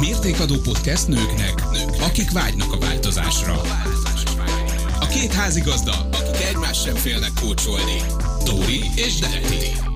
[0.00, 3.54] Mértékadó podcast nőknek, nők, akik vágynak a változásra.
[5.00, 7.96] A két házigazda, akik egymás sem félnek kócsolni.
[8.44, 9.88] Dóri és Detti.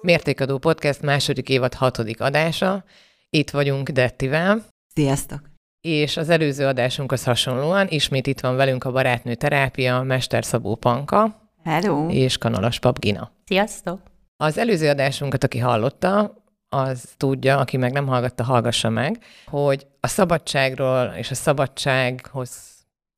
[0.00, 2.84] Mértékadó Podcast második évad hatodik adása.
[3.30, 4.64] Itt vagyunk Dettivel.
[4.94, 5.40] Sziasztok!
[5.80, 11.40] És az előző adásunkhoz hasonlóan ismét itt van velünk a barátnő terápia, Mester Szabó Panka.
[11.64, 12.08] Hello!
[12.08, 13.30] És Kanalas Pap Gina.
[13.44, 14.00] Sziasztok!
[14.36, 16.43] Az előző adásunkat, aki hallotta,
[16.74, 22.50] az tudja, aki meg nem hallgatta, hallgassa meg, hogy a szabadságról és a szabadsághoz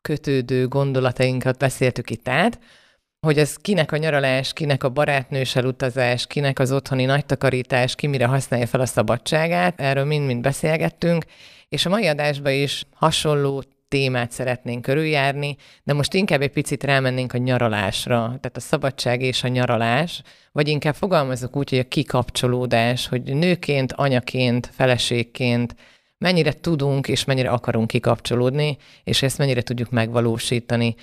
[0.02, 2.58] kötődő gondolatainkat beszéltük itt át,
[3.26, 8.06] hogy ez kinek a nyaralás, kinek a barátnős elutazás, kinek az otthoni nagy takarítás, ki
[8.06, 11.24] mire használja fel a szabadságát, erről mind-mind beszélgettünk,
[11.68, 17.32] és a mai adásban is hasonló témát szeretnénk körüljárni, de most inkább egy picit rámennénk
[17.32, 20.22] a nyaralásra, tehát a szabadság és a nyaralás,
[20.52, 25.76] vagy inkább fogalmazok úgy, hogy a kikapcsolódás, hogy nőként, anyaként, feleségként
[26.18, 30.94] mennyire tudunk és mennyire akarunk kikapcsolódni, és ezt mennyire tudjuk megvalósítani.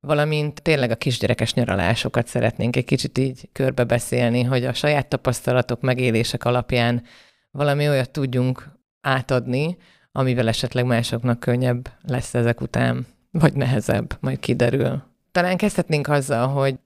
[0.00, 6.44] Valamint tényleg a kisgyerekes nyaralásokat szeretnénk egy kicsit így körbebeszélni, hogy a saját tapasztalatok, megélések
[6.44, 7.02] alapján
[7.50, 9.76] valami olyat tudjunk átadni,
[10.16, 15.02] amivel esetleg másoknak könnyebb lesz ezek után, vagy nehezebb, majd kiderül.
[15.32, 16.78] Talán kezdhetnénk azzal, hogy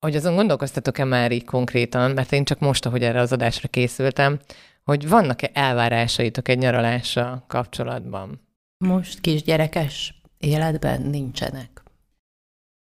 [0.00, 4.38] hogy azon gondolkoztatok-e már így konkrétan, mert én csak most, ahogy erre az adásra készültem,
[4.84, 8.40] hogy vannak-e elvárásaitok egy nyaralással kapcsolatban?
[8.84, 11.82] Most kisgyerekes életben nincsenek.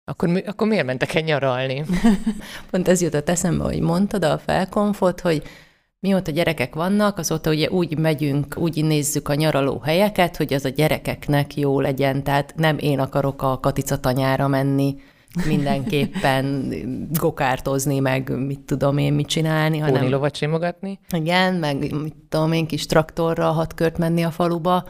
[0.05, 1.84] Akkor, akkor miért mentek el nyaralni?
[2.71, 5.43] Pont ez jutott eszembe, hogy mondtad a felkonfot, hogy
[6.00, 10.68] mióta gyerekek vannak, azóta ugye úgy megyünk, úgy nézzük a nyaraló helyeket, hogy az a
[10.68, 14.96] gyerekeknek jó legyen, tehát nem én akarok a Katica tanyára menni,
[15.46, 16.72] mindenképpen
[17.20, 19.78] gokártozni, meg mit tudom én mit csinálni.
[19.78, 19.94] Hanem...
[19.94, 20.98] Pónilovat simogatni?
[21.10, 24.84] Igen, meg mit tudom én kis traktorra hat kört menni a faluba,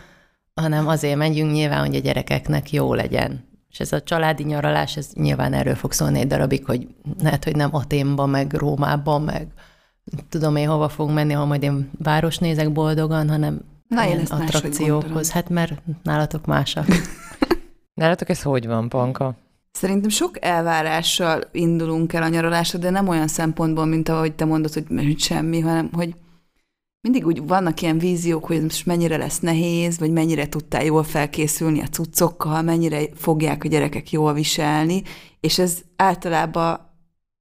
[0.54, 3.47] hanem azért megyünk nyilván, hogy a gyerekeknek jó legyen.
[3.70, 6.86] És ez a családi nyaralás, ez nyilván erről fog szólni egy darabig, hogy
[7.22, 9.48] lehet, hogy nem Aténba, meg Rómába, meg
[10.28, 14.32] tudom én hova fogunk menni, ha majd én város nézek boldogan, hanem Na, én ezt
[14.32, 15.30] attrakciókhoz.
[15.30, 16.86] Hát mert nálatok másak.
[17.94, 19.36] nálatok ez hogy van, Panka?
[19.72, 24.72] Szerintem sok elvárással indulunk el a nyaralásra, de nem olyan szempontból, mint ahogy te mondod,
[24.72, 26.14] hogy, semmi, hanem hogy
[27.00, 31.80] mindig úgy vannak ilyen víziók, hogy most mennyire lesz nehéz, vagy mennyire tudtál jól felkészülni
[31.80, 35.02] a cuccokkal, mennyire fogják a gyerekek jól viselni,
[35.41, 36.88] és ez általában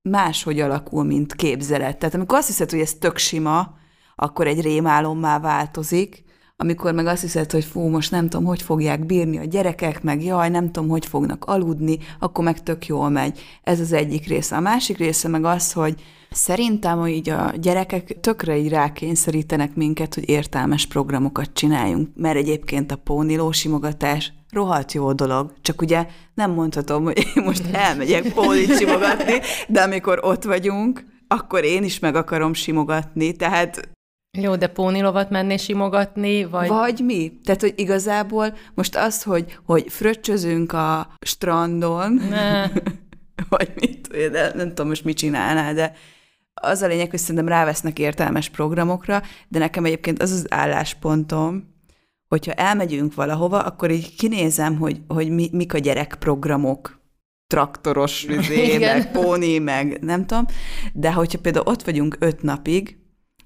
[0.10, 1.98] máshogy alakul, mint képzelet.
[1.98, 3.76] Tehát amikor azt hiszed, hogy ez tök sima,
[4.16, 6.26] akkor egy rémálommá változik,
[6.60, 10.24] amikor meg azt hiszed, hogy fú, most nem tudom, hogy fogják bírni a gyerekek, meg
[10.24, 13.40] jaj, nem tudom, hogy fognak aludni, akkor meg tök jól megy.
[13.64, 14.56] Ez az egyik része.
[14.56, 15.96] A másik része meg az, hogy
[16.32, 22.92] szerintem, hogy így a gyerekek tökre így rákényszerítenek minket, hogy értelmes programokat csináljunk, mert egyébként
[22.92, 28.78] a póniló simogatás rohadt jó dolog, csak ugye nem mondhatom, hogy én most elmegyek pónit
[28.78, 33.90] simogatni, de amikor ott vagyunk, akkor én is meg akarom simogatni, tehát
[34.38, 36.68] jó, de pónilovat menni simogatni, vagy...
[36.68, 37.40] Vagy mi?
[37.44, 42.66] Tehát, hogy igazából most az, hogy, hogy fröccsözünk a strandon, ne.
[43.50, 45.94] vagy mit, de nem tudom most mit csinálnál, de
[46.54, 51.76] az a lényeg, hogy szerintem rávesznek értelmes programokra, de nekem egyébként az az álláspontom,
[52.28, 57.00] hogyha elmegyünk valahova, akkor így kinézem, hogy, hogy mi, mik a gyerekprogramok,
[57.48, 60.46] traktoros, üzé, meg póni, meg nem tudom,
[60.94, 62.98] de hogyha például ott vagyunk öt napig,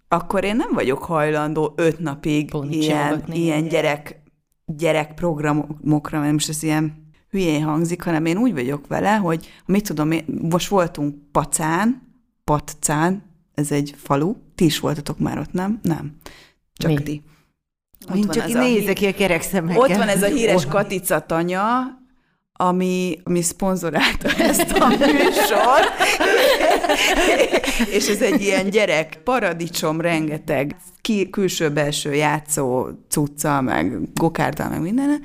[0.07, 4.21] akkor én nem vagyok hajlandó öt napig Pont ilyen, ilyen gyerek,
[4.65, 10.11] gyerekprogramokra, mert most ez ilyen hülyén hangzik, hanem én úgy vagyok vele, hogy mit tudom,
[10.11, 12.09] én, most voltunk Pacán,
[12.43, 15.79] Patcán, ez egy falu, ti is voltatok már ott, nem?
[15.81, 16.15] Nem.
[16.73, 17.03] Csak Mi?
[17.03, 17.21] ti.
[18.09, 19.81] Ott Én csak nézek ki a kerek szemekkel.
[19.81, 21.99] Ott van ez a híres Katica tanya,
[22.53, 25.81] ami, ami szponzorálta ezt a műsor.
[27.91, 30.75] és ez egy ilyen gyerek paradicsom, rengeteg
[31.29, 35.23] külső-belső játszó cucca, meg gokártal, meg minden.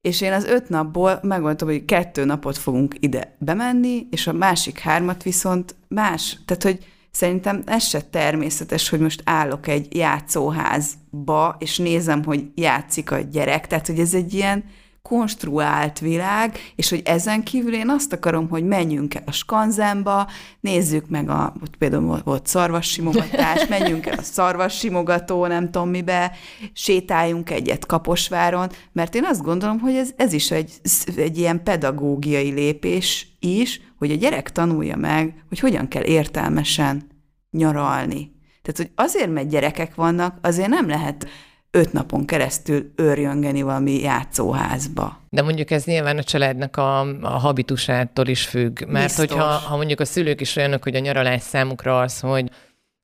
[0.00, 4.78] És én az öt napból megmondtam, hogy kettő napot fogunk ide bemenni, és a másik
[4.78, 6.38] hármat viszont más.
[6.46, 6.78] Tehát, hogy
[7.14, 13.66] szerintem ez se természetes, hogy most állok egy játszóházba, és nézem, hogy játszik a gyerek.
[13.66, 14.64] Tehát, hogy ez egy ilyen
[15.08, 20.30] konstruált világ, és hogy ezen kívül én azt akarom, hogy menjünk el a skanzenba,
[20.60, 26.32] nézzük meg a, ott például volt szarvassimogatás, menjünk el a szarvassimogató, nem tudom mibe,
[26.72, 30.72] sétáljunk egyet Kaposváron, mert én azt gondolom, hogy ez, ez is egy,
[31.16, 37.06] egy ilyen pedagógiai lépés is, hogy a gyerek tanulja meg, hogy hogyan kell értelmesen
[37.50, 38.32] nyaralni.
[38.62, 41.26] Tehát, hogy azért, mert gyerekek vannak, azért nem lehet
[41.74, 45.18] öt napon keresztül őrjöngeni valami játszóházba.
[45.30, 49.26] De mondjuk ez nyilván a családnak a, a habitusától is függ, mert Biztos.
[49.28, 52.50] hogyha ha mondjuk a szülők is olyanok, hogy a nyaralás számukra az, hogy,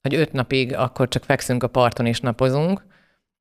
[0.02, 2.84] hogy öt napig akkor csak fekszünk a parton és napozunk,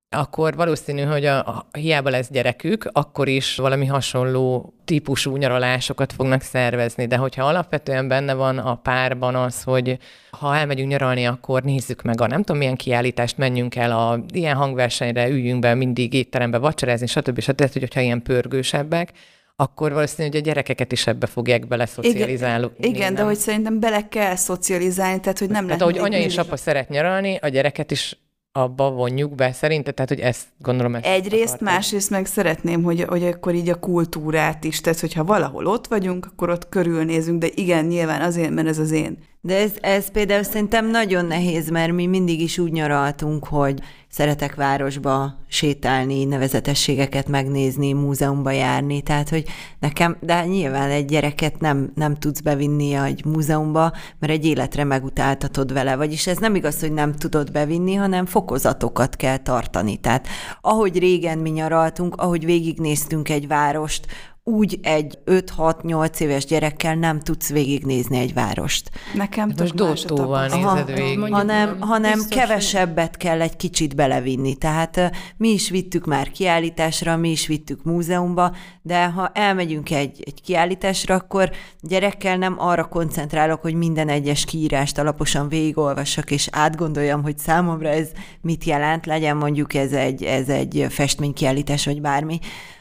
[0.10, 6.42] akkor valószínű, hogy a, a, hiába lesz gyerekük, akkor is valami hasonló típusú nyaralásokat fognak
[6.42, 7.06] szervezni.
[7.06, 9.98] De hogyha alapvetően benne van a párban az, hogy
[10.32, 14.56] ha elmegyünk nyaralni, akkor nézzük meg a nem tudom milyen kiállítást, menjünk el a ilyen
[14.56, 17.40] hangversenyre, üljünk be mindig étterembe vacsorázni, stb.
[17.40, 17.56] stb.
[17.56, 19.12] Tehát, hogyha ilyen pörgősebbek,
[19.56, 22.70] akkor valószínű, hogy a gyerekeket is ebbe fogják bele szocializálni.
[22.78, 25.98] Igen, igen de hogy szerintem bele kell szocializálni, tehát hogy nem tehát, lehet...
[25.98, 28.18] ahogy anya és apa szeret nyaralni, a gyereket is
[28.64, 29.94] abba vonjuk be szerinted?
[29.94, 30.96] Tehát, hogy ezt gondolom...
[30.96, 31.74] Ezt Egyrészt, akartam.
[31.74, 36.26] másrészt meg szeretném, hogy, hogy akkor így a kultúrát is, tehát hogyha valahol ott vagyunk,
[36.26, 40.44] akkor ott körülnézünk, de igen, nyilván azért, mert ez az én de ez, ez például
[40.44, 47.94] szerintem nagyon nehéz, mert mi mindig is úgy nyaraltunk, hogy szeretek városba sétálni, nevezetességeket megnézni,
[47.94, 49.46] múzeumba járni, tehát hogy
[49.80, 55.74] nekem, de nyilván egy gyereket nem, nem tudsz bevinni egy múzeumba, mert egy életre megutáltatod
[55.74, 59.98] vele, vagyis ez nem igaz, hogy nem tudod bevinni, hanem fokozatokat kell tartani.
[59.98, 60.28] Tehát
[60.62, 64.06] ahogy régen mi nyaraltunk, ahogy végignéztünk egy várost,
[64.50, 68.90] úgy egy 5-6-8 éves gyerekkel nem tudsz végignézni egy várost.
[69.14, 71.34] Nekem most dóttóval nézed végig.
[71.34, 74.56] Hanem, hanem kevesebbet kell egy kicsit belevinni.
[74.56, 80.42] Tehát mi is vittük már kiállításra, mi is vittük múzeumba, de ha elmegyünk egy, egy
[80.42, 87.38] kiállításra, akkor gyerekkel nem arra koncentrálok, hogy minden egyes kiírást alaposan végigolvassak, és átgondoljam, hogy
[87.38, 88.10] számomra ez
[88.42, 92.40] mit jelent, legyen mondjuk ez egy, ez egy festménykiállítás, vagy bármi,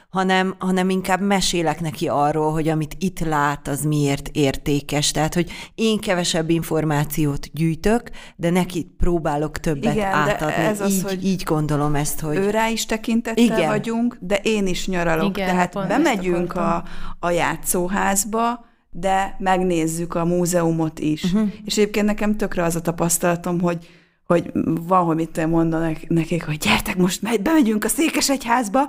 [0.09, 5.11] hanem, hanem inkább mesélek neki arról, hogy amit itt lát, az miért értékes.
[5.11, 10.55] Tehát, hogy én kevesebb információt gyűjtök, de neki próbálok többet Igen, átadni.
[10.55, 12.37] De ez így, az, hogy így gondolom ezt, hogy...
[12.37, 13.69] Ő rá is tekintettel Igen.
[13.69, 15.37] vagyunk, de én is nyaralok.
[15.37, 16.85] Igen, Tehát bemegyünk a,
[17.19, 21.25] a játszóházba, de megnézzük a múzeumot is.
[21.25, 21.49] Uh-huh.
[21.65, 23.89] És egyébként nekem tökre az a tapasztalatom, hogy
[24.29, 28.89] hogy van, hogy mit mondanak nekik, hogy gyertek, most megy, bemegyünk a Székesegyházba,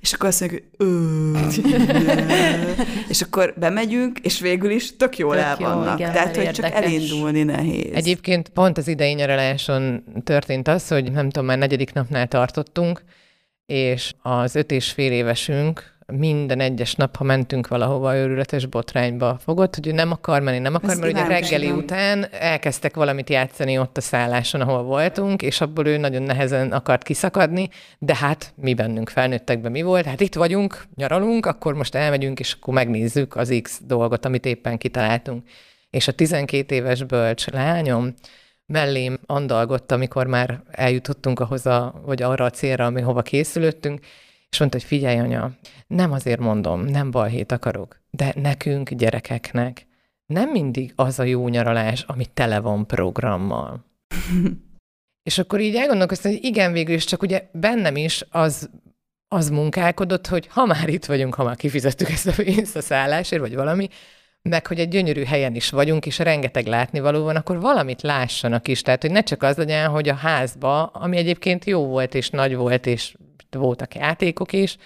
[0.00, 0.62] és akkor azt mondjuk,
[3.08, 5.98] és akkor bemegyünk, és végül is tök jól tök el vannak.
[5.98, 6.70] Igen, Tehát, hogy érdekes.
[6.70, 7.94] csak elindulni nehéz.
[7.94, 13.02] Egyébként pont az idei nyaraláson történt az, hogy nem tudom, már negyedik napnál tartottunk,
[13.66, 19.74] és az öt és fél évesünk minden egyes nap, ha mentünk valahova őrületes botrányba fogott,
[19.74, 23.78] hogy ő nem akar menni, nem akar, Ezt mert ugye reggeli után elkezdtek valamit játszani
[23.78, 27.68] ott a szálláson, ahol voltunk, és abból ő nagyon nehezen akart kiszakadni,
[27.98, 30.04] de hát mi bennünk felnőttekben mi volt?
[30.04, 34.78] Hát itt vagyunk, nyaralunk, akkor most elmegyünk, és akkor megnézzük az X dolgot, amit éppen
[34.78, 35.42] kitaláltunk.
[35.90, 38.14] És a 12 éves bölcs lányom,
[38.66, 44.00] mellém andalgott, amikor már eljutottunk ahhoz a, vagy arra a célra, ami hova készülöttünk,
[44.50, 45.50] és mondta, hogy figyelj, anya,
[45.86, 49.86] nem azért mondom, nem balhét akarok, de nekünk, gyerekeknek
[50.26, 53.84] nem mindig az a jó nyaralás, ami tele van programmal.
[55.28, 58.70] és akkor így elgondolkoztam, hogy igen, végül is, csak ugye bennem is az,
[59.28, 63.42] az munkálkodott, hogy ha már itt vagyunk, ha már kifizettük ezt a pénzt a szállásért,
[63.42, 63.88] vagy valami,
[64.42, 68.82] meg hogy egy gyönyörű helyen is vagyunk, és rengeteg látnivaló van, akkor valamit lássanak is.
[68.82, 72.56] Tehát, hogy ne csak az legyen, hogy a házba, ami egyébként jó volt, és nagy
[72.56, 73.14] volt, és
[73.54, 74.76] voltak játékok is,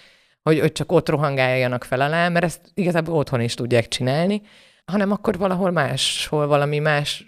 [0.42, 4.42] hogy, hogy csak ott rohangáljanak fel alá, mert ezt igazából otthon is tudják csinálni,
[4.84, 7.26] hanem akkor valahol máshol valami más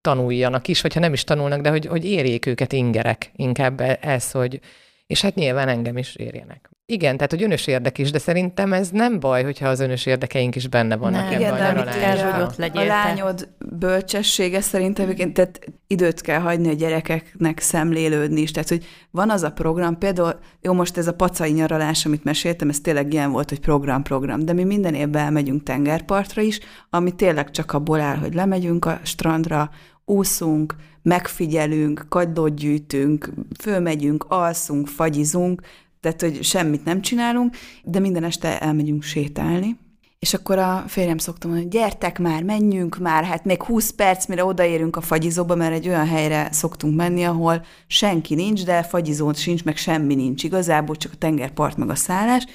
[0.00, 4.30] tanuljanak is, vagy ha nem is tanulnak, de hogy, hogy érjék őket ingerek inkább ez,
[4.30, 4.60] hogy,
[5.06, 6.70] és hát nyilván engem is érjenek.
[6.88, 10.54] Igen, tehát hogy önös érdek is, de szerintem ez nem baj, hogyha az önös érdekeink
[10.54, 12.80] is benne vannak nem, igen, de amit kell, hogy ott legyél.
[12.80, 18.50] A lányod bölcsessége szerintem, tehát időt kell hagyni a gyerekeknek szemlélődni is.
[18.50, 22.68] Tehát, hogy van az a program, például, jó, most ez a pacai nyaralás, amit meséltem,
[22.68, 27.50] ez tényleg ilyen volt, hogy program-program, de mi minden évben elmegyünk tengerpartra is, ami tényleg
[27.50, 29.70] csak abból áll, hogy lemegyünk a strandra,
[30.04, 35.62] úszunk, megfigyelünk, kagylót gyűjtünk, fölmegyünk, alszunk, fagyizunk,
[36.00, 39.76] tehát, hogy semmit nem csinálunk, de minden este elmegyünk sétálni.
[40.18, 44.44] És akkor a férjem szoktam mondani, gyertek már, menjünk már, hát még 20 perc, mire
[44.44, 49.64] odaérünk a fagyizóba, mert egy olyan helyre szoktunk menni, ahol senki nincs, de fagyizó sincs,
[49.64, 52.46] meg semmi nincs igazából, csak a tengerpart meg a szállás.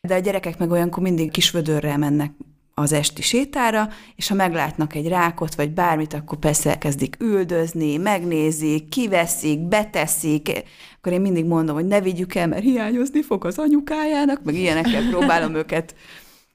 [0.00, 2.32] De a gyerekek meg olyankor mindig kis vödörrel mennek
[2.80, 8.88] az esti sétára, és ha meglátnak egy rákot, vagy bármit, akkor persze kezdik üldözni, megnézik,
[8.88, 10.62] kiveszik, beteszik,
[10.96, 15.08] akkor én mindig mondom, hogy ne vigyük el, mert hiányozni fog az anyukájának, meg ilyenekkel
[15.08, 15.94] próbálom őket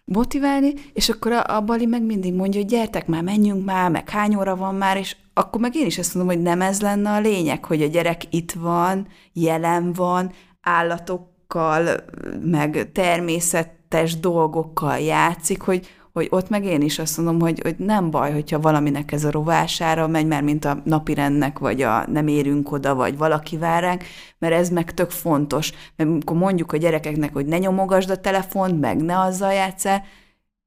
[0.06, 4.10] motiválni, és akkor a, a Bali meg mindig mondja, hogy gyertek már, menjünk már, meg
[4.10, 7.12] hány óra van már, és akkor meg én is azt mondom, hogy nem ez lenne
[7.12, 11.90] a lényeg, hogy a gyerek itt van, jelen van, állatokkal,
[12.42, 18.12] meg természetes dolgokkal játszik, hogy, hogy ott meg én is azt mondom, hogy, hogy nem
[18.12, 22.72] baj, hogyha valaminek ez a rovására megy, mert mint a napirendnek, vagy a nem érünk
[22.72, 24.04] oda, vagy valaki vár ránk,
[24.38, 25.72] mert ez meg tök fontos.
[25.96, 30.04] Mert amikor mondjuk a gyerekeknek, hogy ne nyomogasd a telefont, meg ne azzal játszál,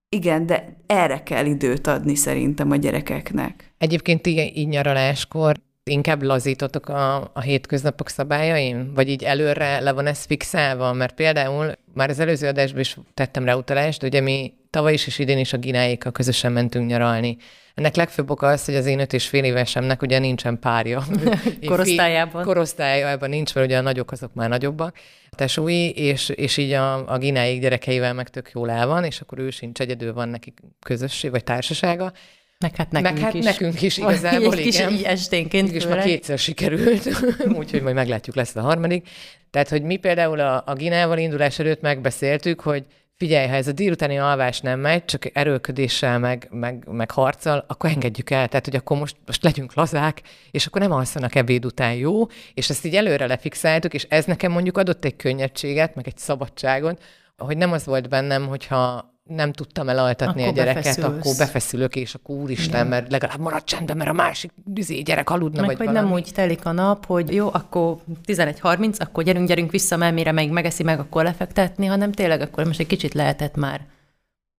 [0.08, 3.74] igen, de erre kell időt adni szerintem a gyerekeknek.
[3.78, 5.56] Egyébként így, így nyaraláskor
[5.88, 8.92] inkább lazítotok a, a hétköznapok szabályaim?
[8.94, 10.92] Vagy így előre le van ez fixálva?
[10.92, 15.18] Mert például már az előző adásban is tettem rá utalást, ugye mi tavaly is és
[15.18, 17.36] idén is a gináikkal közösen mentünk nyaralni.
[17.74, 21.04] Ennek legfőbb oka az, hogy az én öt és fél évesemnek ugye nincsen párja.
[21.66, 22.44] korosztályában.
[22.44, 24.96] Korosztályában nincs, mert ugye a nagyok azok már nagyobbak,
[25.30, 29.20] a tesói, és, és így a, a gináik gyerekeivel meg tök jól el van, és
[29.20, 32.12] akkor ő sincs egyedül, van nekik közösség vagy társasága,
[32.58, 33.44] meg hát nekünk Meg hát is.
[33.44, 34.92] nekünk is igazából, Egy kis igen.
[34.92, 37.08] így esténként Mégis már kétszer sikerült,
[37.58, 39.08] úgyhogy majd meglátjuk, lesz a harmadik.
[39.50, 42.84] Tehát, hogy mi például a, a Ginával indulás előtt megbeszéltük, hogy
[43.16, 47.90] figyelj, ha ez a délutáni alvás nem megy, csak erőködéssel, meg, meg, meg harccal, akkor
[47.90, 48.48] engedjük el.
[48.48, 52.26] Tehát, hogy akkor most, most legyünk lazák, és akkor nem alszanak ebéd után, jó?
[52.54, 57.02] És ezt így előre lefixáltuk, és ez nekem mondjuk adott egy könnyedséget, meg egy szabadságot,
[57.36, 61.06] hogy nem az volt bennem, hogyha nem tudtam elaltatni Akkor a gyereket, befeszülsz.
[61.06, 65.58] akkor befeszülök, és akkor úristen, mert legalább maradj csendben, mert a másik izé, gyerek aludna,
[65.60, 66.04] Meg vagy hogy valami.
[66.06, 70.32] nem úgy telik a nap, hogy jó, akkor 11.30, akkor gyerünk, gyerünk vissza, mert mire
[70.32, 73.86] meg megeszi meg, akkor lefektetni, hanem tényleg akkor most egy kicsit lehetett már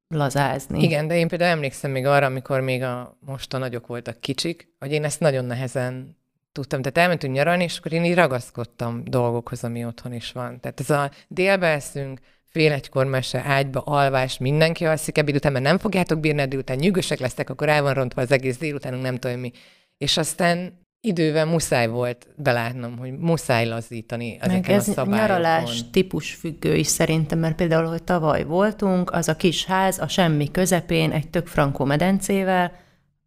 [0.08, 0.84] lazázni.
[0.84, 4.74] Igen, de én például emlékszem még arra, amikor még a most a nagyok voltak kicsik,
[4.80, 6.18] hogy én ezt nagyon nehezen
[6.52, 6.82] tudtam.
[6.82, 10.60] Tehát elmentünk nyaralni, és akkor én így ragaszkodtam dolgokhoz, ami otthon is van.
[10.60, 15.64] Tehát ez a délbe eszünk, fél egykor mese, ágyba, alvás, mindenki alszik ebéd után, mert
[15.64, 19.40] nem fogjátok bírni, délután nyűgösek lesztek, akkor el van rontva az egész délutánunk, nem tudom
[19.40, 19.52] mi.
[19.98, 25.20] És aztán idővel muszáj volt belátnom, hogy muszáj lazítani Meg ezeken ez a szabályokon.
[25.20, 30.08] nyaralás típus függő is szerintem, mert például, hogy tavaly voltunk, az a kis ház a
[30.08, 32.72] semmi közepén, egy tök frankó medencével,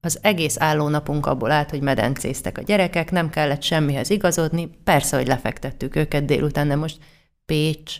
[0.01, 5.27] az egész állónapunk abból állt, hogy medencéztek a gyerekek, nem kellett semmihez igazodni, persze, hogy
[5.27, 6.99] lefektettük őket délután, de most
[7.47, 7.97] Pécs,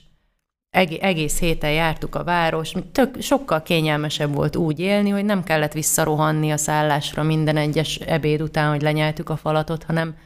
[0.73, 6.51] egész héten jártuk a város, tök, sokkal kényelmesebb volt úgy élni, hogy nem kellett visszarohanni
[6.51, 10.17] a szállásra minden egyes ebéd után, hogy lenyeltük a falatot, hanem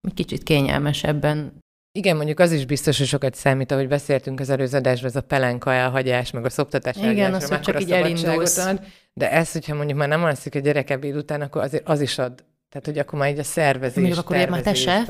[0.00, 1.52] egy kicsit kényelmesebben
[1.92, 5.20] Igen, mondjuk az is biztos, hogy sokat számít, ahogy beszéltünk az előző adásban, ez a
[5.20, 8.56] pelenka elhagyás, meg a szoptatás Igen, az, hogy csak így elindulsz.
[8.58, 8.80] Ad,
[9.12, 12.18] de ez, hogyha mondjuk már nem alszik a gyerek ebéd után, akkor azért az is
[12.18, 12.44] ad.
[12.68, 15.04] Tehát, hogy akkor már így a szervezés, Mondjuk akkor már te se.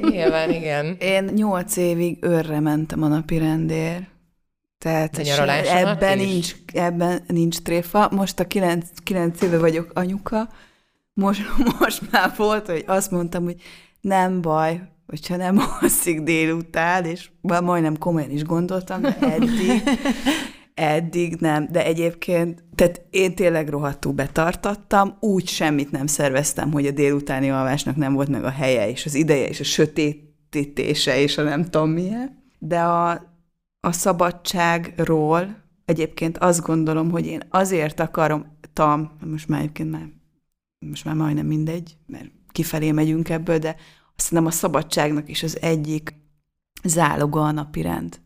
[0.00, 0.96] Nyilván, igen.
[0.98, 4.04] Én nyolc évig őrre mentem a napi rendért.
[4.78, 6.26] Tehát ebben is?
[6.26, 8.08] nincs, ebben nincs tréfa.
[8.10, 10.48] Most a kilenc, kilenc éve vagyok anyuka.
[11.14, 11.42] Most,
[11.78, 13.56] most már volt, hogy azt mondtam, hogy
[14.00, 19.82] nem baj, hogyha nem alszik délután, és már majdnem komolyan is gondoltam, de eddig,
[20.74, 21.68] eddig nem.
[21.70, 27.96] De egyébként, tehát én tényleg rohadtul betartattam, úgy semmit nem szerveztem, hogy a délutáni alvásnak
[27.96, 31.90] nem volt meg a helye, és az ideje, és a sötétítése, és a nem tudom
[31.90, 32.42] milyen.
[32.58, 33.10] De a,
[33.80, 40.08] a szabadságról egyébként azt gondolom, hogy én azért akarom, tam, most már egyébként már,
[40.78, 43.76] most már majdnem mindegy, mert kifelé megyünk ebből, de
[44.16, 46.14] azt hiszem a szabadságnak is az egyik
[46.84, 48.20] záloga a napirend.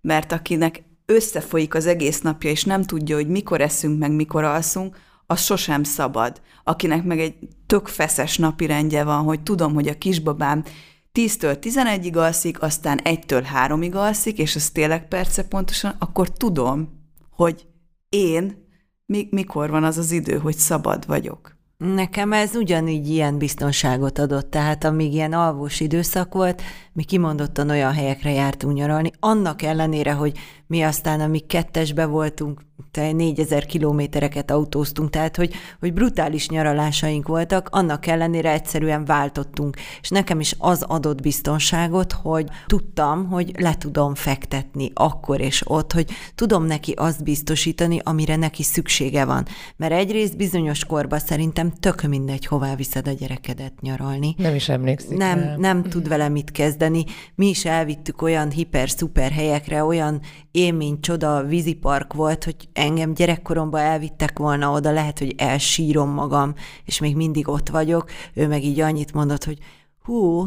[0.00, 4.96] Mert akinek összefolyik az egész napja, és nem tudja, hogy mikor eszünk, meg mikor alszunk,
[5.26, 6.40] az sosem szabad.
[6.64, 7.34] Akinek meg egy
[7.66, 10.64] tök feszes napirendje van, hogy tudom, hogy a kisbabám
[11.12, 16.88] 10-től 11-ig alszik, aztán 1-től 3-ig alszik, és az tényleg perce pontosan, akkor tudom,
[17.30, 17.66] hogy
[18.08, 18.66] én
[19.06, 21.60] mi- mikor van az az idő, hogy szabad vagyok.
[21.76, 27.92] Nekem ez ugyanígy ilyen biztonságot adott, tehát amíg ilyen alvós időszak volt, mi kimondottan olyan
[27.92, 30.38] helyekre jártunk nyaralni, annak ellenére, hogy
[30.72, 32.60] mi aztán, amíg kettesbe voltunk,
[32.90, 39.76] te 4000 kilométereket autóztunk, tehát hogy, hogy brutális nyaralásaink voltak, annak ellenére egyszerűen váltottunk.
[40.00, 45.92] És nekem is az adott biztonságot, hogy tudtam, hogy le tudom fektetni akkor és ott,
[45.92, 49.46] hogy tudom neki azt biztosítani, amire neki szüksége van.
[49.76, 54.34] Mert egyrészt bizonyos korban szerintem tök mindegy, hová viszed a gyerekedet nyaralni.
[54.38, 55.16] Nem is emlékszik.
[55.16, 57.04] Nem, nem tud vele mit kezdeni.
[57.34, 60.20] Mi is elvittük olyan hiper-szuper helyekre, olyan
[60.52, 66.54] élmény, csoda vízipark volt, hogy engem gyerekkoromban elvittek volna oda, lehet, hogy elsírom magam,
[66.84, 68.10] és még mindig ott vagyok.
[68.34, 69.58] Ő meg így annyit mondott, hogy
[70.02, 70.46] hú,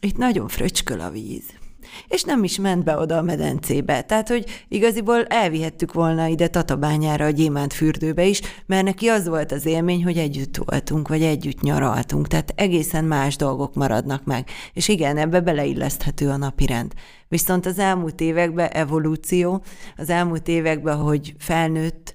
[0.00, 1.59] itt nagyon fröcsköl a víz.
[2.08, 4.02] És nem is ment be oda a medencébe.
[4.02, 9.52] Tehát, hogy igaziból elvihettük volna ide Tatabányára, a Gyémánt fürdőbe is, mert neki az volt
[9.52, 12.28] az élmény, hogy együtt voltunk, vagy együtt nyaraltunk.
[12.28, 14.48] Tehát egészen más dolgok maradnak meg.
[14.72, 16.92] És igen, ebbe beleilleszthető a napirend.
[17.28, 19.62] Viszont az elmúlt években evolúció,
[19.96, 22.14] az elmúlt években, hogy felnőtt,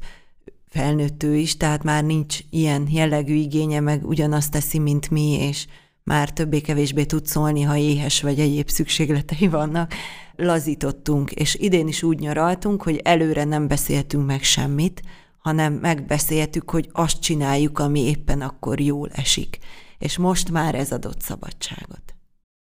[0.70, 5.66] felnőtt ő is, tehát már nincs ilyen jellegű igénye, meg ugyanazt teszi, mint mi, és
[6.06, 9.94] már többé-kevésbé tud szólni, ha éhes vagy egyéb szükségletei vannak,
[10.36, 15.02] lazítottunk, és idén is úgy nyaraltunk, hogy előre nem beszéltünk meg semmit,
[15.38, 19.58] hanem megbeszéltük, hogy azt csináljuk, ami éppen akkor jól esik.
[19.98, 22.16] És most már ez adott szabadságot.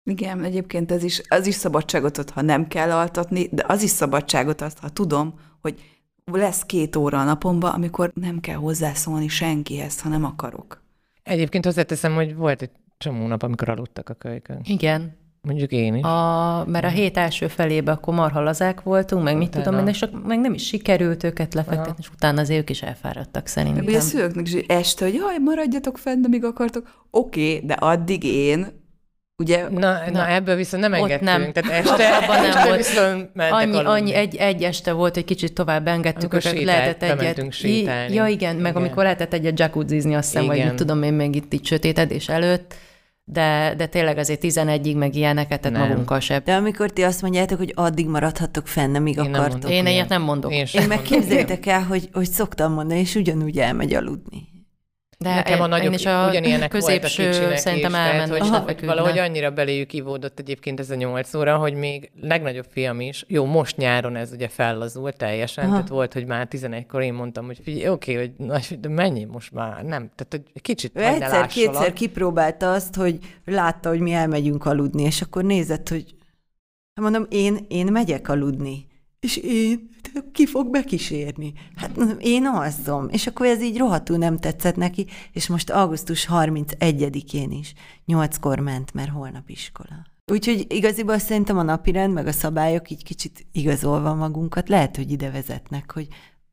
[0.03, 3.89] Igen, egyébként ez is, az is szabadságot ad, ha nem kell altatni, de az is
[3.89, 5.81] szabadságot ad, ha tudom, hogy
[6.25, 10.83] lesz két óra a napomban, amikor nem kell hozzászólni senkihez, ha nem akarok.
[11.23, 14.59] Egyébként hozzáteszem, hogy volt egy csomó nap, amikor aludtak a kölykön.
[14.63, 15.17] Igen.
[15.41, 16.03] Mondjuk én is.
[16.03, 19.63] A, mert a hét első felébe akkor marha lazák voltunk, meg mit Utána.
[19.63, 23.85] tudom, és meg nem is sikerült őket lefektetni, és utána az ők is elfáradtak szerintem.
[23.85, 27.05] Ugye a szülőknek is este, hogy jaj, maradjatok fenn, amíg akartok.
[27.11, 28.67] Oké, okay, de addig én,
[29.43, 31.29] ugye, Na, na, na ebből viszont nem engedtünk.
[31.31, 31.51] nem.
[31.51, 32.77] Tehát este, Abban nem este volt.
[32.77, 33.89] viszont mentek Annyi, aludni.
[33.91, 37.51] annyi egy, egy este volt, hogy kicsit tovább engedtük Amikor őket, sétált, lehetett egyet.
[37.53, 38.13] sétálni.
[38.13, 38.81] Ja, igen, meg Igen.
[38.81, 42.75] amikor lehetett egyet jacuzzizni, azt hiszem, vagy mit tudom én még itt, itt sötétedés előtt,
[43.29, 45.87] de, de tényleg azért 11-ig meg ilyeneket, tehát Nem.
[45.87, 46.39] magunkkal se.
[46.39, 49.71] De amikor ti azt mondjátok, hogy addig maradhattok fenn, amíg Én akartok.
[49.71, 50.09] Én ilyet.
[50.09, 50.51] nem mondok.
[50.51, 51.05] Én Én meg mondom.
[51.05, 54.47] képzeljétek el, hogy, hogy szoktam mondani, és ugyanúgy elmegy aludni.
[55.19, 58.51] De Nekem a nagyok is a ugyanilyenek középső voltak kicsinek szerintem is, tehát, elmennek, hogy,
[58.59, 58.95] lefeküdnek.
[58.95, 63.45] valahogy annyira beléjük ivódott egyébként ez a nyolc óra, hogy még legnagyobb fiam is, jó,
[63.45, 65.73] most nyáron ez ugye fellazult teljesen, Aha.
[65.73, 69.51] tehát volt, hogy már 11-kor én mondtam, hogy figyelj, oké, hogy na, de menj most
[69.51, 75.03] már, nem, tehát hogy kicsit Ő egyszer-kétszer kipróbálta azt, hogy látta, hogy mi elmegyünk aludni,
[75.03, 76.15] és akkor nézett, hogy
[76.93, 78.86] hát mondom, én, én megyek aludni.
[79.19, 81.53] És én, de ki fog bekísérni?
[81.75, 83.07] Hát mondom, én alszom.
[83.09, 87.73] És akkor ez így rohadtul nem tetszett neki, és most augusztus 31-én is
[88.05, 90.05] nyolckor ment, mert holnap iskola.
[90.31, 95.31] Úgyhogy igaziból szerintem a napirend, meg a szabályok így kicsit igazolva magunkat, lehet, hogy ide
[95.31, 96.07] vezetnek, hogy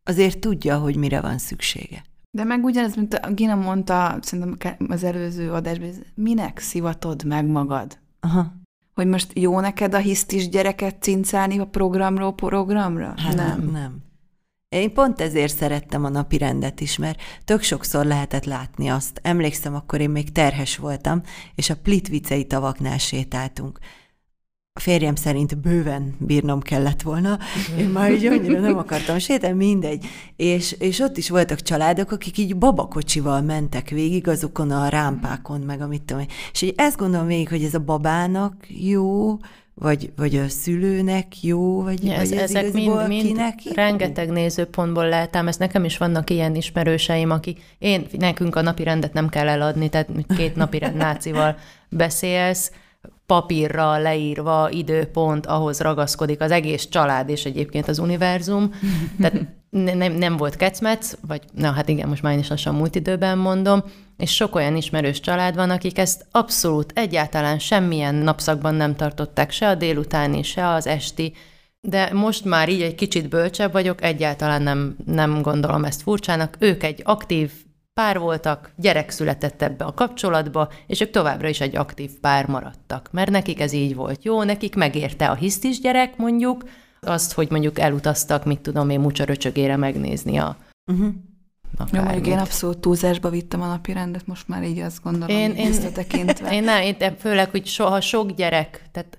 [0.04, 2.04] azért tudja, hogy mire van szüksége.
[2.30, 7.98] de meg ugyanez, mint a Gina mondta, szerintem az előző adásban, minek szivatod meg magad?
[8.20, 8.52] Aha.
[8.94, 13.14] Hogy most jó neked a hisztis gyereket cincálni a programról programra?
[13.16, 13.70] Hát nem.
[13.72, 14.02] nem.
[14.68, 19.20] Én pont ezért szerettem a napi rendet is, mert tök sokszor lehetett látni azt.
[19.22, 21.22] Emlékszem, akkor én még terhes voltam,
[21.54, 23.78] és a Plitvicei tavaknál sétáltunk.
[24.76, 27.38] A férjem szerint bőven bírnom kellett volna,
[27.78, 30.06] én már így annyira nem akartam sétálni, mindegy.
[30.36, 35.80] És, és ott is voltak családok, akik így babakocsival mentek végig azokon a rámpákon, meg
[35.80, 36.24] amit tudom.
[36.52, 39.36] És így ezt gondolom végig, hogy ez a babának jó,
[39.74, 44.30] vagy, vagy a szülőnek jó, vagy, Ja, vagy ez, ez ezek mind, mind kinek rengeteg
[44.30, 49.12] nézőpontból lehet ám, ezt nekem is vannak ilyen ismerőseim, akik, én, nekünk a napi rendet
[49.12, 51.56] nem kell eladni, tehát két napi rend nácival
[51.88, 52.70] beszélsz,
[53.26, 58.70] papírra leírva, időpont, ahhoz ragaszkodik az egész család és egyébként az univerzum.
[59.20, 62.74] Tehát ne- nem, nem volt kecmec, vagy na hát igen, most már én is lassan
[62.74, 63.82] múlt időben mondom,
[64.16, 69.68] és sok olyan ismerős család van, akik ezt abszolút egyáltalán semmilyen napszakban nem tartották, se
[69.68, 71.32] a délutáni, se az esti,
[71.80, 76.56] de most már így egy kicsit bölcsebb vagyok, egyáltalán nem, nem gondolom ezt furcsának.
[76.58, 77.50] Ők egy aktív
[77.94, 83.08] pár voltak, gyerek született ebbe a kapcsolatba, és ők továbbra is egy aktív pár maradtak.
[83.12, 86.64] Mert nekik ez így volt jó, nekik megérte a hisztis gyerek mondjuk,
[87.00, 90.56] azt, hogy mondjuk elutaztak, mit tudom én, mucsaröcsögére megnézni a
[90.92, 91.12] Uh-huh.
[91.92, 95.54] Jó, mondjuk én abszolút túlzásba vittem a napi rendet, most már így azt gondolom, Én-
[95.54, 96.52] én, visszatekintve.
[96.52, 99.18] Én nem, én főleg, hogy soha sok gyerek, tehát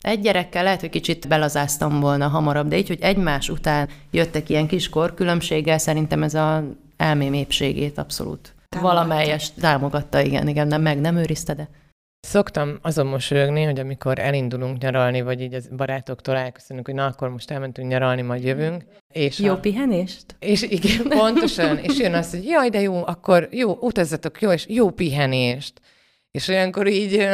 [0.00, 4.66] egy gyerekkel lehet, hogy kicsit belazáztam volna hamarabb, de így, hogy egymás után jöttek ilyen
[4.66, 6.64] kis korkülönbséggel, szerintem ez a
[7.00, 8.54] elmém épségét abszolút.
[8.68, 8.94] Támogatta.
[8.94, 11.68] Valamelyes támogatta, igen, igen, nem, meg nem őrizte, de
[12.20, 17.28] Szoktam azon mosolyogni, hogy amikor elindulunk nyaralni, vagy így az barátok találkozunk, hogy na, akkor
[17.28, 18.84] most elmentünk nyaralni, majd jövünk.
[19.12, 20.36] És jó a, pihenést?
[20.38, 24.66] és igen, pontosan, és jön az, hogy jaj, de jó, akkor jó, utazzatok, jó, és
[24.68, 25.80] jó pihenést.
[26.30, 27.28] És olyankor így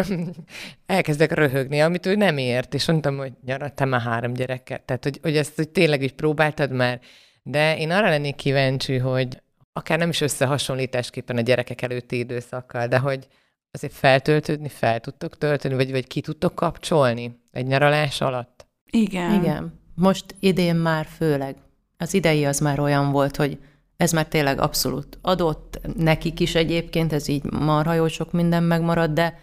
[0.86, 4.82] elkezdek röhögni, amit ő nem ért, és mondtam, hogy nyara, te már három gyerekkel.
[4.84, 7.00] Tehát, hogy, hogy ezt hogy tényleg is próbáltad már.
[7.42, 9.42] De én arra lennék kíváncsi, hogy
[9.76, 13.26] akár nem is összehasonlításképpen a gyerekek előtti időszakkal, de hogy
[13.70, 18.66] azért feltöltődni, fel tudtok tölteni, vagy, vagy ki tudtok kapcsolni egy nyaralás alatt?
[18.90, 19.34] Igen.
[19.42, 19.80] Igen.
[19.94, 21.56] Most idén már főleg.
[21.96, 23.58] Az idei az már olyan volt, hogy
[23.96, 29.10] ez már tényleg abszolút adott nekik is egyébként, ez így marha jó sok minden megmarad,
[29.10, 29.38] de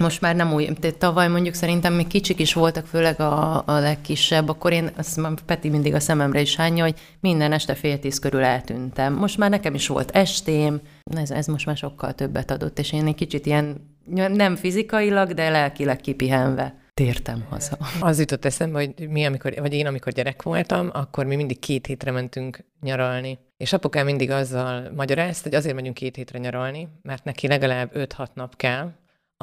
[0.00, 3.78] most már nem úgy, de tavaly mondjuk szerintem még kicsik is voltak, főleg a, a
[3.78, 8.18] legkisebb, akkor én, azt Peti mindig a szememre is hányja, hogy minden este fél tíz
[8.18, 9.14] körül eltűntem.
[9.14, 10.80] Most már nekem is volt estém,
[11.16, 15.48] ez, ez most már sokkal többet adott, és én egy kicsit ilyen, nem fizikailag, de
[15.48, 17.78] lelkileg kipihenve tértem haza.
[18.00, 21.86] Az jutott eszembe, hogy mi, amikor, vagy én, amikor gyerek voltam, akkor mi mindig két
[21.86, 23.38] hétre mentünk nyaralni.
[23.56, 28.26] És apukám mindig azzal magyarázta, hogy azért megyünk két hétre nyaralni, mert neki legalább 5-6
[28.34, 28.92] nap kell,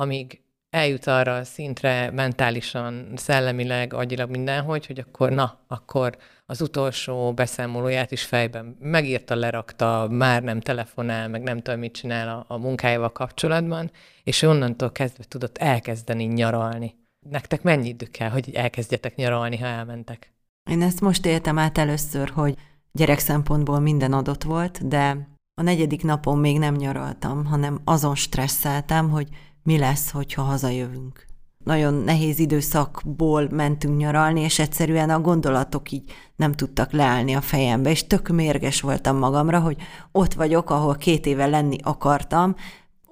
[0.02, 7.34] amíg eljut arra a szintre mentálisan, szellemileg, agyilag mindenhogy, hogy akkor na, akkor az utolsó
[7.34, 12.58] beszámolóját is fejben megírta, lerakta, már nem telefonál, meg nem tudom, mit csinál a, a
[12.58, 13.92] munkájával kapcsolatban,
[14.24, 16.96] és onnantól kezdve tudott elkezdeni nyaralni.
[17.30, 20.34] Nektek mennyi idő kell, hogy elkezdjetek nyaralni, ha elmentek?
[20.70, 22.56] Én ezt most éltem át először, hogy
[22.92, 29.10] gyerek szempontból minden adott volt, de a negyedik napon még nem nyaraltam, hanem azon stresszeltem,
[29.10, 29.28] hogy
[29.66, 31.26] mi lesz, hogyha hazajövünk.
[31.64, 37.90] Nagyon nehéz időszakból mentünk nyaralni, és egyszerűen a gondolatok így nem tudtak leállni a fejembe,
[37.90, 39.78] és tök mérges voltam magamra, hogy
[40.12, 42.56] ott vagyok, ahol két éve lenni akartam,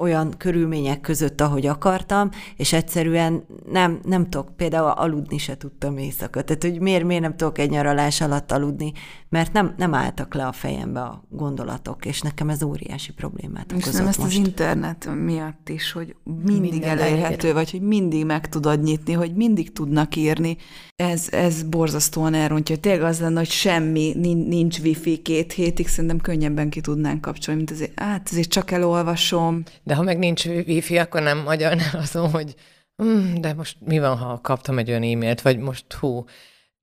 [0.04, 6.42] olyan körülmények között, ahogy akartam, és egyszerűen nem, nem tudok, például aludni se tudtam éjszaka.
[6.42, 8.92] Tehát, hogy miért, miért nem tudok egy nyaralás alatt aludni,
[9.30, 13.94] mert nem, nem álltak le a fejembe a gondolatok, és nekem ez óriási problémát okozott
[13.94, 14.30] És nem ezt most.
[14.38, 17.54] az internet miatt is, hogy mindig Minden elérhető, elér.
[17.54, 20.58] vagy hogy mindig meg tudod nyitni, hogy mindig tudnak írni.
[20.96, 22.78] Ez, ez borzasztóan elrontja.
[22.78, 27.60] Tényleg az lenne, hogy semmi, nin- nincs wifi két hétig, szerintem könnyebben ki tudnánk kapcsolni,
[27.60, 29.64] mint azért, hát azért csak elolvasom.
[29.84, 32.56] De ha meg nincs wifi, akkor nem magyarnál azon, hogy
[32.96, 36.26] hm, de most mi van, ha kaptam egy olyan e-mailt, vagy most hú.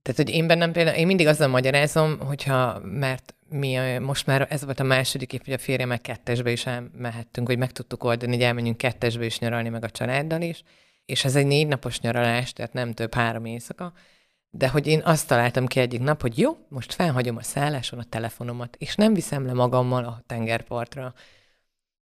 [0.03, 4.65] Tehát, hogy én bennem például, én mindig azzal magyarázom, hogyha, mert mi most már ez
[4.65, 8.43] volt a második év, hogy a férjemmel kettesbe is elmehettünk, hogy meg tudtuk oldani, hogy
[8.43, 10.63] elmenjünk kettesbe is nyaralni, meg a családdal is,
[11.11, 13.93] és ez egy négy napos nyaralás, tehát nem több három éjszaka,
[14.51, 18.05] de hogy én azt találtam ki egyik nap, hogy jó, most felhagyom a szálláson a
[18.09, 21.15] telefonomat, és nem viszem le magammal a tengerpartra.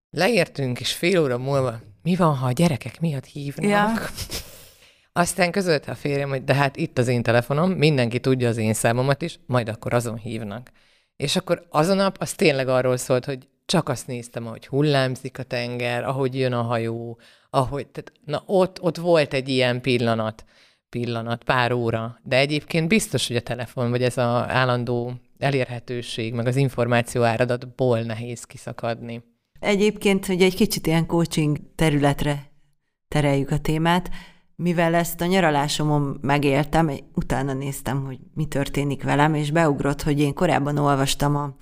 [0.09, 3.69] Leértünk, és fél óra múlva, mi van, ha a gyerekek miatt hívnak?
[3.69, 3.91] Ja.
[5.21, 8.73] Aztán közölte a férjem, hogy de hát itt az én telefonom, mindenki tudja az én
[8.73, 10.71] számomat is, majd akkor azon hívnak.
[11.15, 15.39] És akkor az a nap, az tényleg arról szólt, hogy csak azt néztem, ahogy hullámzik
[15.39, 20.45] a tenger, ahogy jön a hajó, ahogy, tehát, na ott, ott volt egy ilyen pillanat,
[20.89, 26.47] pillanat, pár óra, de egyébként biztos, hogy a telefon, vagy ez az állandó elérhetőség, meg
[26.47, 29.23] az információ áradatból nehéz kiszakadni.
[29.59, 32.51] Egyébként, hogy egy kicsit ilyen coaching területre
[33.07, 34.09] tereljük a témát,
[34.55, 40.33] mivel ezt a nyaralásomon megéltem, utána néztem, hogy mi történik velem, és beugrott, hogy én
[40.33, 41.55] korábban olvastam a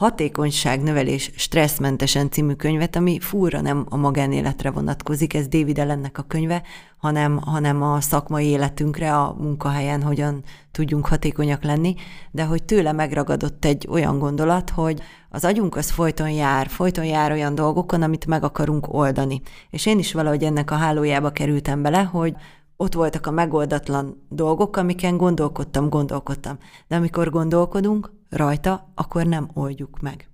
[0.00, 6.62] Hatékonyságnövelés stresszmentesen című könyvet, ami fúra nem a magánéletre vonatkozik, ez David Ellennek a könyve,
[6.96, 11.94] hanem, hanem a szakmai életünkre, a munkahelyen hogyan tudjunk hatékonyak lenni,
[12.30, 17.32] de hogy tőle megragadott egy olyan gondolat, hogy az agyunk az folyton jár, folyton jár
[17.32, 19.40] olyan dolgokon, amit meg akarunk oldani.
[19.70, 22.34] És én is valahogy ennek a hálójába kerültem bele, hogy
[22.76, 26.58] ott voltak a megoldatlan dolgok, amiken gondolkodtam, gondolkodtam.
[26.88, 30.30] De amikor gondolkodunk rajta, akkor nem oldjuk meg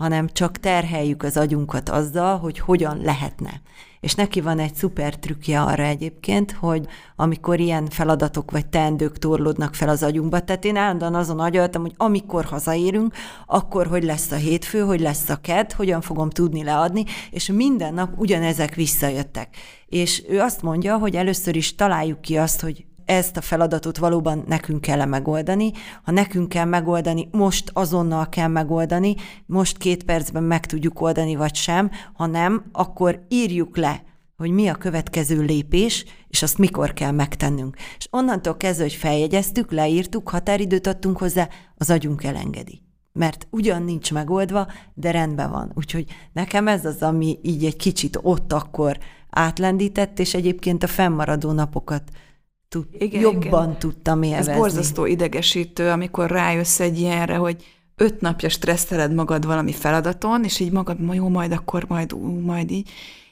[0.00, 3.60] hanem csak terheljük az agyunkat azzal, hogy hogyan lehetne.
[4.00, 6.86] És neki van egy szuper trükkje arra egyébként, hogy
[7.16, 11.94] amikor ilyen feladatok vagy teendők torlódnak fel az agyunkba, tehát én állandóan azon agyaltam, hogy
[11.96, 13.14] amikor hazaérünk,
[13.46, 17.94] akkor hogy lesz a hétfő, hogy lesz a ked, hogyan fogom tudni leadni, és minden
[17.94, 19.56] nap ugyanezek visszajöttek.
[19.86, 24.44] És ő azt mondja, hogy először is találjuk ki azt, hogy ezt a feladatot valóban
[24.46, 25.72] nekünk kell megoldani.
[26.02, 29.14] Ha nekünk kell megoldani, most azonnal kell megoldani,
[29.46, 34.02] most két percben meg tudjuk oldani, vagy sem, ha nem, akkor írjuk le,
[34.36, 37.76] hogy mi a következő lépés, és azt mikor kell megtennünk.
[37.98, 42.82] És onnantól kezdve, hogy feljegyeztük, leírtuk, határidőt adtunk hozzá, az agyunk elengedi.
[43.12, 45.72] Mert ugyan nincs megoldva, de rendben van.
[45.74, 48.98] Úgyhogy nekem ez az, ami így egy kicsit ott akkor
[49.30, 52.02] átlendített, és egyébként a fennmaradó napokat
[52.70, 53.78] tud, Igen, jobban igen.
[53.78, 54.52] tudtam élvezni.
[54.52, 57.64] Ez borzasztó idegesítő, amikor rájössz egy ilyenre, hogy
[57.96, 62.40] öt napja stresszeled magad valami feladaton, és így magad, "Ma jó, majd akkor, majd, ú,
[62.40, 62.90] majd így,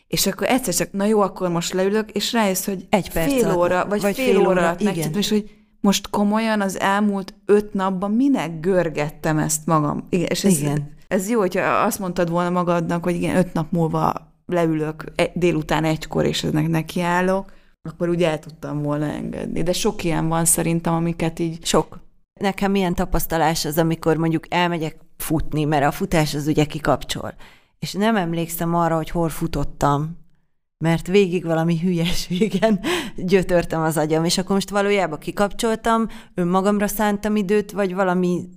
[0.09, 3.45] és akkor egyszer csak, na jó, akkor most leülök, és rájössz, hogy Egy perc fél
[3.45, 5.15] alatt, óra, vagy, vagy fél, fél óra óra, alatt igen.
[5.15, 10.07] és hogy most komolyan az elmúlt öt napban minek görgettem ezt magam.
[10.09, 10.95] Igen, és ez, Igen.
[11.09, 14.13] ez jó, hogyha azt mondtad volna magadnak, hogy igen, öt nap múlva
[14.47, 17.53] leülök e- délután egykor, és eznek nekiállok,
[17.89, 19.63] akkor úgy el tudtam volna engedni.
[19.63, 21.99] De sok ilyen van szerintem, amiket így Sok.
[22.41, 27.35] Nekem milyen tapasztalás az, amikor mondjuk elmegyek futni, mert a futás az ugye kikapcsol.
[27.79, 30.17] És nem emlékszem arra, hogy hol futottam,
[30.85, 32.81] mert végig valami hülyeségen
[33.17, 38.49] gyötörtem az agyam, és akkor most valójában kikapcsoltam, önmagamra szántam időt, vagy valami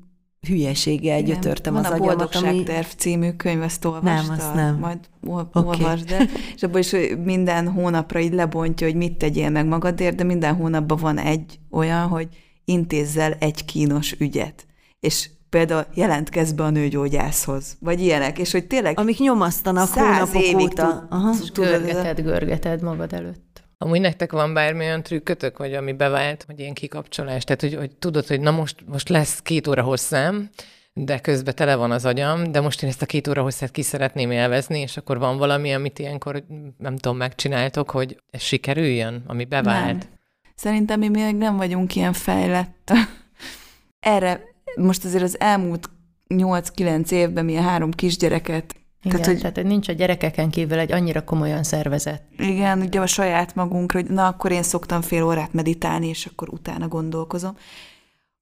[0.48, 1.34] hülyeséggel Igen.
[1.34, 2.16] gyötörtem Van az a agyamat.
[2.16, 2.96] Boldogságterv ami...
[2.98, 4.38] című könyv, ezt olvastad?
[4.38, 4.78] Nem, azt nem.
[4.80, 5.64] Majd ol- okay.
[5.64, 6.28] olvasd el.
[6.56, 10.98] És abban is minden hónapra így lebontja, hogy mit tegyél meg magadért, de minden hónapban
[10.98, 12.28] van egy olyan, hogy
[12.66, 14.66] intézzel egy kínos ügyet.
[15.00, 21.08] És például jelentkezz be a nőgyógyászhoz, vagy ilyenek, és hogy tényleg Amik nyomasztanak hónapok óta.
[21.10, 21.36] Aha.
[21.54, 23.61] Görgeted, görgeted magad előtt.
[23.84, 27.44] Amúgy nektek van bármilyen trükkötök, hogy ami bevált, hogy ilyen kikapcsolás?
[27.44, 30.50] Tehát, hogy, hogy tudod, hogy na most, most lesz két óra hosszám,
[30.94, 33.82] de közben tele van az agyam, de most én ezt a két óra hosszát ki
[33.82, 36.44] szeretném élvezni, és akkor van valami, amit ilyenkor,
[36.78, 39.98] nem tudom, megcsináltok, hogy ez sikerüljön, ami bevált?
[39.98, 40.10] Nem.
[40.56, 42.92] Szerintem mi még nem vagyunk ilyen fejlett.
[44.00, 44.42] Erre
[44.76, 45.90] most azért az elmúlt
[46.28, 50.92] 8-9 évben mi a három kisgyereket igen, tehát, hogy, tehát nincs a gyerekeken kívül egy
[50.92, 52.24] annyira komolyan szervezet.
[52.38, 56.50] Igen, ugye a saját magunkra, hogy na, akkor én szoktam fél órát meditálni, és akkor
[56.50, 57.56] utána gondolkozom.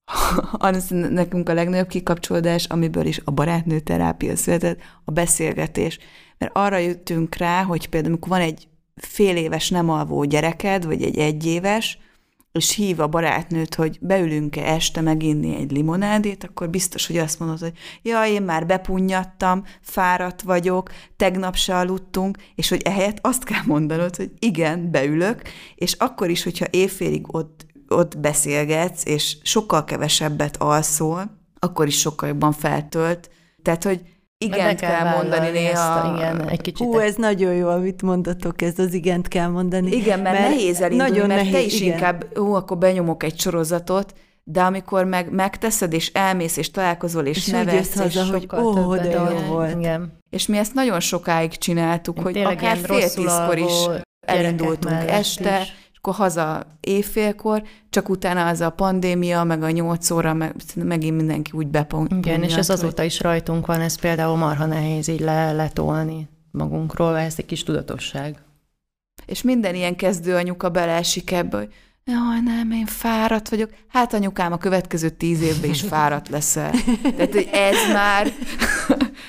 [0.52, 5.98] az nekünk a legnagyobb kikapcsolódás, amiből is a barátnő terápia született, a beszélgetés.
[6.38, 11.02] Mert arra jöttünk rá, hogy például amikor van egy fél éves nem alvó gyereked, vagy
[11.02, 11.98] egy egyéves,
[12.52, 17.58] és hív a barátnőt, hogy beülünk-e este meginni egy limonádét, akkor biztos, hogy azt mondod,
[17.58, 23.62] hogy ja, én már bepunnyadtam, fáradt vagyok, tegnap se aludtunk, és hogy ehelyett azt kell
[23.66, 25.42] mondanod, hogy igen, beülök,
[25.74, 32.28] és akkor is, hogyha éjfélig ott, ott beszélgetsz, és sokkal kevesebbet alszol, akkor is sokkal
[32.28, 33.30] jobban feltölt.
[33.62, 34.00] Tehát, hogy
[34.44, 35.70] igen kell, kell mondani néha.
[35.70, 36.86] Ezt, igen, egy kicsit.
[36.86, 39.90] Hú, ez nagyon jó, amit mondatok, ez az igent kell mondani.
[39.90, 41.92] Igen, mert, mert nehéz elindulni, nagyon mert nehéz, te is igen.
[41.92, 47.36] inkább, ó, akkor benyomok egy sorozatot, de amikor meg megteszed, és elmész, és találkozol, és,
[47.36, 49.78] és nevetsz, haza, és hogy ó, de jó volt.
[49.78, 50.18] Igen.
[50.30, 53.86] És mi ezt nagyon sokáig csináltuk, Én hogy akár fél tízkor is
[54.20, 60.34] elindultunk este, is akkor haza éjfélkor, csak utána az a pandémia, meg a nyolc óra,
[60.34, 62.12] meg, megint mindenki úgy bepont.
[62.12, 67.18] Igen, és ez azóta is rajtunk van, ez például marha nehéz így le, letolni magunkról,
[67.18, 68.42] ez egy kis tudatosság.
[69.26, 71.72] És minden ilyen kezdő anyuka beleesik ebbe, hogy
[72.04, 73.70] Jaj, nem, én fáradt vagyok.
[73.88, 76.70] Hát anyukám, a következő tíz évben is fáradt leszel.
[77.16, 78.32] Tehát, hogy ez már...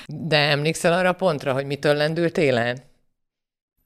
[0.06, 2.90] De emlékszel arra a pontra, hogy mitől lendült el?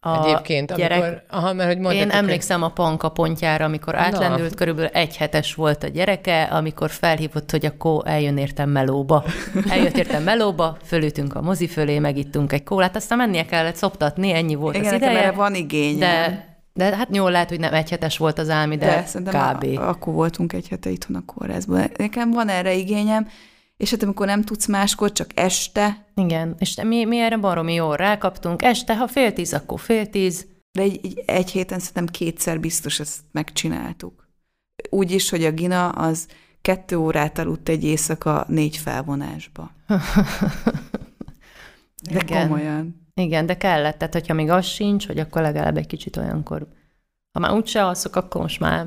[0.06, 1.02] A Egyébként, gyerek...
[1.02, 4.56] Amikor, aha, mert hogy mondjátok, Én emlékszem a panka pontjára, amikor átlendült, Na.
[4.56, 9.24] körülbelül egy hetes volt a gyereke, amikor felhívott, hogy akkor eljön értem melóba.
[9.70, 14.54] Eljött értem melóba, fölültünk a mozi fölé, megittunk egy kólát, aztán mennie kellett szoptatni, ennyi
[14.54, 15.30] volt Igen, az ideje.
[15.30, 15.98] van igény.
[15.98, 16.44] De
[16.76, 19.78] de hát jó, lehet, hogy nem egy hetes volt az álmi, de, de kb.
[19.78, 21.90] A, akkor voltunk egy hete itthon a kórházban.
[21.96, 23.28] Nekem van erre igényem,
[23.76, 26.06] és hát amikor nem tudsz máskor, csak este.
[26.14, 28.62] Igen, és mi, mi erre baromi jól rákaptunk.
[28.62, 30.46] Este, ha fél tíz, akkor fél tíz.
[30.72, 34.28] De egy, egy, egy héten szerintem kétszer biztos ezt megcsináltuk.
[34.90, 36.26] Úgy is, hogy a Gina az
[36.62, 39.70] kettő órát aludt egy éjszaka négy felvonásba.
[42.10, 42.48] De Igen.
[42.48, 43.06] komolyan.
[43.14, 46.68] Igen, de kellett, tehát hogyha még az sincs, hogy akkor legalább egy kicsit olyankor,
[47.32, 48.86] ha már úgyse alszok, akkor most már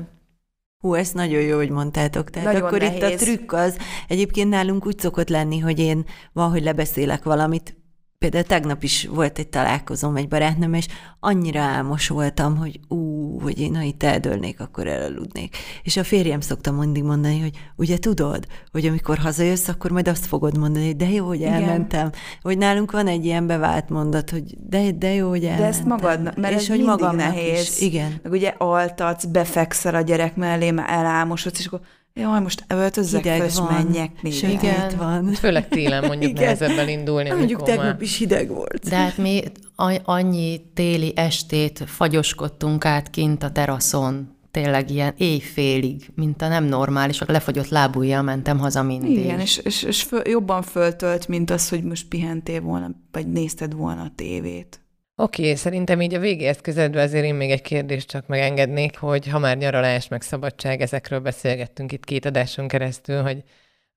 [0.80, 2.30] Hú, ezt nagyon jó, hogy mondtátok.
[2.30, 2.96] Tehát nagyon akkor nehéz.
[2.96, 3.76] itt a trükk az,
[4.08, 7.79] egyébként nálunk úgy szokott lenni, hogy én van, hogy lebeszélek valamit,
[8.24, 10.86] Például tegnap is volt egy találkozom egy barátnőm, és
[11.20, 15.56] annyira álmos voltam, hogy ú, hogy én ha itt eldőlnék, akkor elaludnék.
[15.82, 20.26] És a férjem szokta mindig mondani, hogy ugye tudod, hogy amikor hazajössz, akkor majd azt
[20.26, 22.06] fogod mondani, hogy de jó, hogy elmentem.
[22.06, 22.20] Igen.
[22.42, 25.70] Hogy nálunk van egy ilyen bevált mondat, hogy de, de jó, hogy elmentem.
[25.70, 27.60] De ezt magad, mert és ez hogy magam nehéz.
[27.60, 27.80] Is.
[27.80, 28.20] Igen.
[28.22, 31.80] Meg ugye altatsz, befekszel a gyerek mellé, már elálmosodsz, és akkor
[32.14, 33.72] Jaj, most öltözzek hideg föl, van.
[33.72, 34.42] menjek még.
[34.42, 34.96] Igen.
[34.96, 35.32] van.
[35.32, 36.42] Főleg télen mondjuk Igen.
[36.42, 37.30] nehezebben indulni.
[37.30, 38.02] Mondjuk tegnap már...
[38.02, 38.88] is hideg volt.
[38.88, 39.42] De hát mi
[40.04, 47.20] annyi téli estét fagyoskodtunk át kint a teraszon, tényleg ilyen éjfélig, mint a nem normális,
[47.20, 49.18] a lefagyott lábújjal mentem haza mindig.
[49.18, 53.74] Igen, és, és, és föl, jobban föltölt, mint az, hogy most pihentél volna, vagy nézted
[53.74, 54.79] volna a tévét.
[55.20, 59.28] Oké, okay, szerintem így a végéhez közeledve azért én még egy kérdést csak megengednék, hogy
[59.28, 63.42] ha már nyaralás, meg szabadság, ezekről beszélgettünk itt két adáson keresztül, hogy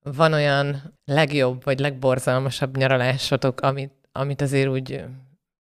[0.02, 5.04] van olyan legjobb, vagy legborzalmasabb nyaralásotok, amit, amit azért úgy,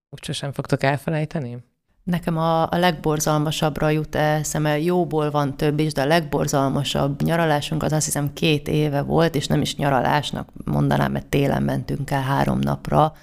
[0.09, 1.57] úgy sosem fogtok elfelejteni?
[2.03, 7.91] Nekem a, a legborzalmasabbra jut eszembe, jóból van több is, de a legborzalmasabb nyaralásunk az
[7.91, 12.59] azt hiszem két éve volt, és nem is nyaralásnak mondanám, mert télen mentünk el három
[12.59, 13.13] napra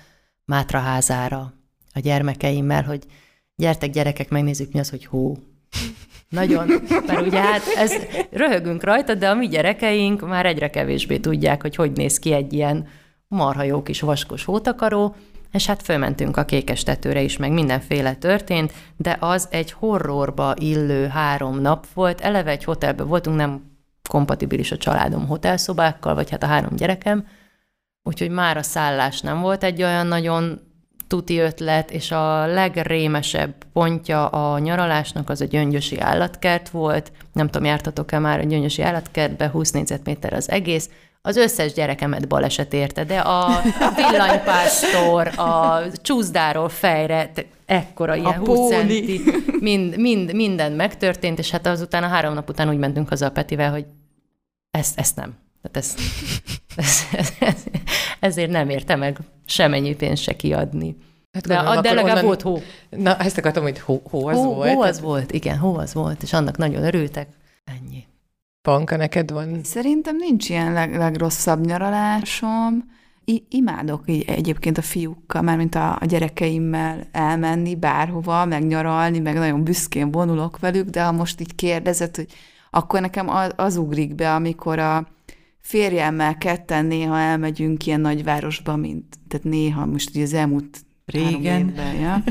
[0.45, 1.59] Mátraházára
[1.95, 3.03] a gyermekeimmel, hogy
[3.57, 5.37] gyertek gyerekek, megnézzük mi az, hogy hó.
[6.29, 6.69] Nagyon,
[7.07, 7.93] mert ugye hát ez,
[8.31, 12.53] röhögünk rajta, de a mi gyerekeink már egyre kevésbé tudják, hogy hogy néz ki egy
[12.53, 12.89] ilyen
[13.29, 15.15] marha jó kis vaskos hótakaró,
[15.53, 21.07] és hát fölmentünk a kékes tetőre is, meg mindenféle történt, de az egy horrorba illő
[21.07, 22.21] három nap volt.
[22.21, 23.71] Eleve egy hotelben voltunk, nem
[24.09, 27.27] kompatibilis a családom hotelszobákkal, vagy hát a három gyerekem,
[28.03, 30.61] úgyhogy már a szállás nem volt egy olyan nagyon
[31.11, 37.13] tuti ötlet, és a legrémesebb pontja a nyaralásnak az a gyöngyösi állatkert volt.
[37.33, 40.91] Nem tudom, jártatok-e már a gyöngyösi állatkertbe, 20 négyzetméter az egész.
[41.23, 43.63] Az összes gyerekemet baleset érte, de a
[43.97, 47.31] villanypásztor, a csúszdáról fejre,
[47.67, 49.21] ekkora ilyen a 20 centi,
[49.61, 53.31] mind, mind, minden megtörtént, és hát azután a három nap után úgy mentünk haza a
[53.31, 53.85] Petivel, hogy
[54.71, 55.35] ezt, ezt nem.
[55.63, 56.01] Tehát ezt,
[56.77, 57.71] ezt, ezt,
[58.21, 59.19] ezért nem érte meg
[59.51, 60.97] semennyi pénzt se kiadni.
[61.33, 62.25] Hát de, gondolom, de legalább onnan...
[62.25, 62.59] volt hó.
[62.91, 64.73] Na, ezt akartam, hogy hó, hó az hó, volt.
[64.73, 67.29] Hó az volt, igen, hó az volt, és annak nagyon örültek.
[67.65, 68.07] Ennyi.
[68.63, 69.61] Panka, neked van?
[69.65, 72.99] Szerintem nincs ilyen leg, legrosszabb nyaralásom.
[73.25, 79.65] I- imádok így egyébként a fiúkkal, mármint a, a gyerekeimmel elmenni bárhova, megnyaralni, meg nagyon
[79.65, 82.27] büszkén vonulok velük, de ha most így kérdezed, hogy
[82.71, 85.07] akkor nekem az, az ugrik be, amikor a
[85.61, 91.95] férjemmel ketten néha elmegyünk ilyen nagyvárosba, mint, tehát néha, most ugye az elmúlt régen, évben,
[91.95, 92.23] ja.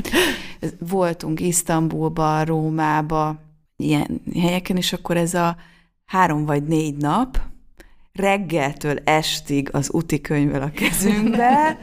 [0.78, 3.40] voltunk Isztambulba, Rómába,
[3.76, 5.56] ilyen helyeken, és akkor ez a
[6.04, 7.40] három vagy négy nap,
[8.12, 11.78] reggeltől estig az úti könyvvel a kezünkbe,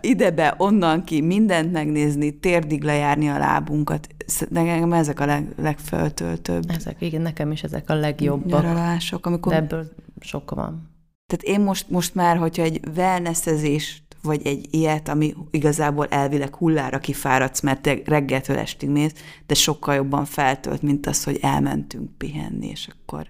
[0.00, 4.08] idebe, onnan ki mindent megnézni, térdig lejárni a lábunkat.
[4.48, 6.70] Nekem ezek a leg, legföltöltőbb.
[6.76, 8.62] Ezek, igen, nekem is ezek a legjobbak.
[8.62, 9.52] Nyaralások, amikor...
[9.52, 10.94] De ebből sok van.
[11.26, 16.98] Tehát én most, most már, hogyha egy wellnessezést, vagy egy ilyet, ami igazából elvileg hullára
[16.98, 19.14] kifáradsz, mert te reggeltől estig mész,
[19.46, 23.26] de sokkal jobban feltölt, mint az, hogy elmentünk pihenni, és akkor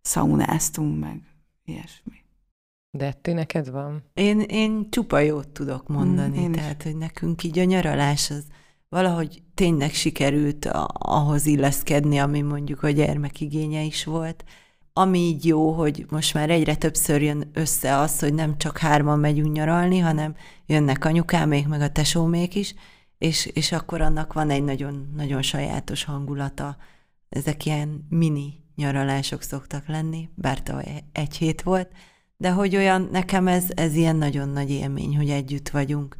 [0.00, 1.20] szaunáztunk meg,
[1.64, 2.16] ilyesmi.
[3.20, 4.02] ti neked van?
[4.14, 8.44] Én, én csupa jót tudok mondani, mm, tehát, hogy nekünk így a nyaralás az
[8.88, 14.44] valahogy tényleg sikerült ahhoz illeszkedni, ami mondjuk a gyermekigénye is volt,
[14.98, 19.18] ami így jó, hogy most már egyre többször jön össze az, hogy nem csak hárman
[19.18, 20.34] megyünk nyaralni, hanem
[20.66, 22.74] jönnek anyukámék, meg a tesómék is,
[23.18, 26.76] és, és akkor annak van egy nagyon, nagyon sajátos hangulata.
[27.28, 30.62] Ezek ilyen mini nyaralások szoktak lenni, bár
[31.12, 31.88] egy hét volt,
[32.36, 36.16] de hogy olyan, nekem ez, ez ilyen nagyon nagy élmény, hogy együtt vagyunk.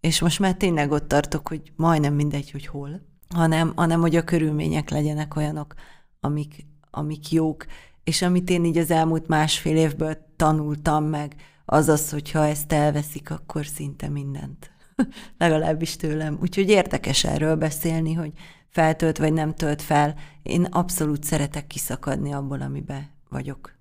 [0.00, 3.00] És most már tényleg ott tartok, hogy majdnem mindegy, hogy hol,
[3.34, 5.74] hanem, hanem hogy a körülmények legyenek olyanok,
[6.20, 7.66] amik, amik jók,
[8.04, 11.34] és amit én így az elmúlt másfél évből tanultam meg,
[11.64, 14.70] az az, hogyha ezt elveszik, akkor szinte mindent.
[15.38, 16.38] Legalábbis tőlem.
[16.40, 18.32] Úgyhogy érdekes erről beszélni, hogy
[18.68, 20.14] feltölt vagy nem tölt fel.
[20.42, 23.74] Én abszolút szeretek kiszakadni abból, amiben vagyok.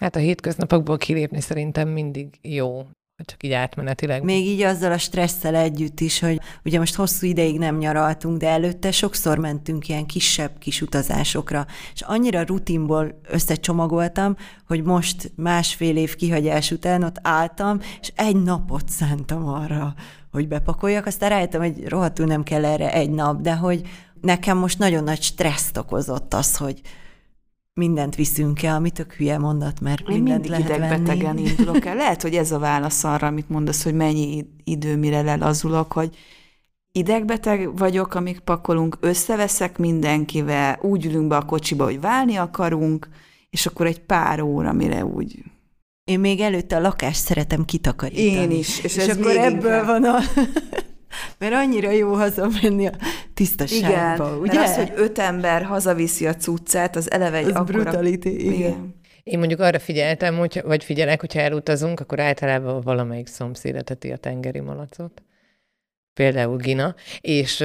[0.00, 2.86] Hát a hétköznapokból kilépni szerintem mindig jó
[3.24, 4.22] csak így átmenetileg.
[4.22, 8.48] Még így azzal a stresszel együtt is, hogy ugye most hosszú ideig nem nyaraltunk, de
[8.48, 16.16] előtte sokszor mentünk ilyen kisebb kis utazásokra, és annyira rutinból összecsomagoltam, hogy most másfél év
[16.16, 19.94] kihagyás után ott álltam, és egy napot szántam arra,
[20.32, 23.82] hogy bepakoljak, aztán rájöttem, hogy rohadtul nem kell erre egy nap, de hogy
[24.20, 26.80] nekem most nagyon nagy stresszt okozott az, hogy
[27.74, 31.48] mindent viszünk el, ami tök hülye mondat, mert Én mindent mindig lehet idegbetegen venni.
[31.48, 31.96] indulok el.
[32.02, 36.16] Lehet, hogy ez a válasz arra, amit mondasz, hogy mennyi idő, mire lelazulok, hogy
[36.92, 43.08] idegbeteg vagyok, amíg pakolunk, összeveszek mindenkivel, úgy ülünk be a kocsiba, hogy válni akarunk,
[43.50, 45.44] és akkor egy pár óra, mire úgy
[46.10, 48.26] én még előtte a lakást szeretem kitakarítani.
[48.26, 48.78] Én is.
[48.78, 49.86] És, és ez akkor ebből inkább.
[49.86, 50.18] van a...
[51.38, 52.92] Mert annyira jó hazamenni a
[53.34, 54.60] tisztaságba, igen, ugye?
[54.60, 57.82] az, hogy öt ember hazaviszi a cuccát, az eleve egy az akkora...
[57.82, 58.52] brutality, igen.
[58.52, 58.98] igen.
[59.22, 64.16] Én mondjuk arra figyeltem, hogy, vagy figyelek, hogyha elutazunk, akkor általában valamelyik szomszéd eteti a
[64.16, 65.22] tengeri malacot
[66.14, 67.56] például Gina, és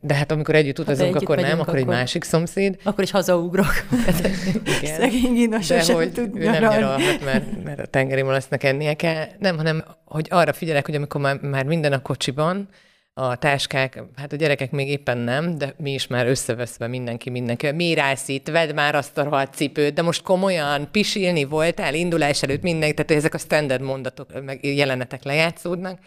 [0.00, 2.78] de hát amikor együtt utazunk, hát akkor nem, akkor, akkor egy másik szomszéd.
[2.82, 3.86] Akkor is hazaugrok.
[4.80, 5.00] Igen.
[5.00, 9.26] Szegény Gina sosem hogy tud ő nem nyaralhat, mert, mert a tengeri malacnak ennie kell.
[9.38, 12.68] Nem, hanem hogy arra figyelek, hogy amikor már, már minden a kocsiban,
[13.16, 17.70] a táskák, hát a gyerekek még éppen nem, de mi is már összeveszve mindenki, mindenki.
[17.70, 22.42] Mi rász itt, vedd már azt a rohadt cipőt, de most komolyan pisilni voltál, indulás
[22.42, 25.98] előtt mindenki, tehát ezek a standard mondatok, meg jelenetek lejátszódnak,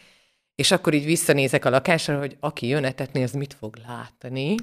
[0.61, 4.55] és akkor így visszanézek a lakásra, hogy aki jön etetni, az mit fog látni.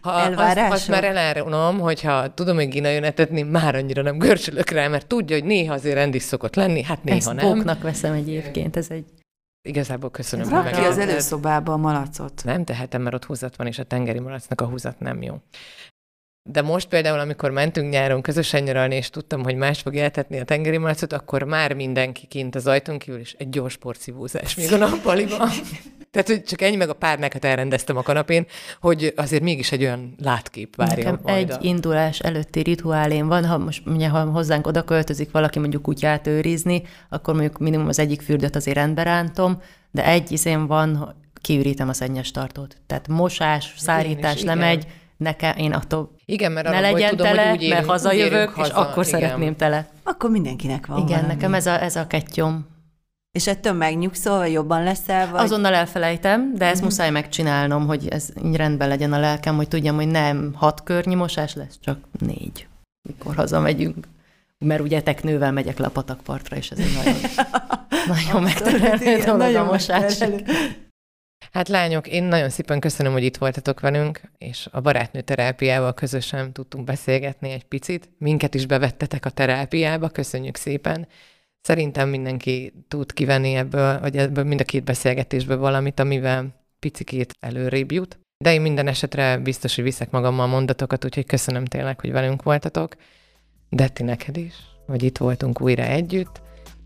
[0.00, 4.70] Ha azt, azt már elárulom, hogyha tudom, hogy Gina jön etetni, már annyira nem görcsölök
[4.70, 7.68] rá, mert tudja, hogy néha azért rendis szokott lenni, hát néha Ezt nem.
[7.68, 9.04] Ezt veszem egyébként, ez egy
[9.62, 10.48] Igazából köszönöm.
[10.48, 12.44] Rak ki az előszobába a malacot.
[12.44, 15.34] Nem tehetem, mert ott húzat van, és a tengeri malacnak a húzat nem jó.
[16.42, 20.44] De most például, amikor mentünk nyáron közösen nyaralni, és tudtam, hogy más fog eltetni a
[20.44, 24.76] tengeri malacot, akkor már mindenki kint az ajtón kívül, és egy gyors porcivózás még a
[24.76, 25.48] nappaliban.
[26.10, 28.46] Tehát, hogy csak ennyi meg a párnákat elrendeztem a kanapén,
[28.80, 31.58] hogy azért mégis egy olyan látkép várja Nekem majd egy a...
[31.60, 36.82] indulás előtti rituálém van, ha most ugye, ha hozzánk oda költözik valaki mondjuk kutyát őrizni,
[37.08, 41.92] akkor mondjuk minimum az egyik fürdőt azért rendbe rántom, de egy izém van, kiürítem a
[41.92, 42.76] szennyes tartót.
[42.86, 44.86] Tehát mosás, szárítás lemegy,
[45.20, 48.56] nekem, én attól Igen, mert ne legyen tudom, tele, hogy úgy mert hazajövök, érünk és
[48.56, 49.20] haza, akkor igen.
[49.20, 49.88] szeretném tele.
[50.02, 51.26] Akkor mindenkinek van Igen, valami.
[51.26, 52.66] nekem ez a, ez a kettyom.
[53.32, 55.40] És ettől megnyugszol, vagy jobban leszel, vagy...
[55.40, 59.96] Azonnal elfelejtem, de ezt muszáj megcsinálnom, hogy ez így rendben legyen a lelkem, hogy tudjam,
[59.96, 62.66] hogy nem hat környi mosás lesz, csak négy,
[63.08, 64.06] mikor hazamegyünk.
[64.58, 67.20] Mert ugye teknővel megyek le a patakpartra, és ez egy nagyon,
[68.16, 70.18] nagyon megterelő dolog a nagyon mosás.
[71.50, 76.52] Hát lányok, én nagyon szépen köszönöm, hogy itt voltatok velünk, és a barátnő terápiával közösen
[76.52, 78.08] tudtunk beszélgetni egy picit.
[78.18, 81.08] Minket is bevettetek a terápiába, köszönjük szépen.
[81.60, 87.92] Szerintem mindenki tud kivenni ebből, vagy ebből mind a két beszélgetésből valamit, amivel picikét előrébb
[87.92, 88.18] jut.
[88.44, 92.96] De én minden esetre biztos, hogy viszek magammal mondatokat, úgyhogy köszönöm tényleg, hogy velünk voltatok.
[93.68, 94.54] Detti neked is,
[94.86, 96.40] hogy itt voltunk újra együtt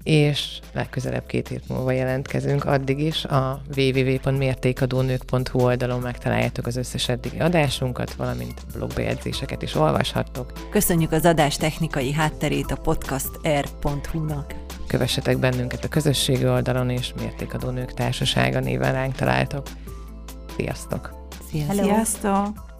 [0.05, 2.65] és legközelebb két hét múlva jelentkezünk.
[2.65, 10.53] Addig is a www.mértékadónők.hu oldalon megtaláljátok az összes eddigi adásunkat, valamint blogbejegyzéseket is olvashattok.
[10.71, 14.55] Köszönjük az adás technikai hátterét a podcaster.hu-nak.
[14.87, 19.67] Kövessetek bennünket a közösségi oldalon, és Mértékadónők Társasága néven ránk találtok.
[20.57, 21.29] Sziasztok!
[21.51, 21.85] Sziasztok!
[21.85, 22.74] Sziasztok!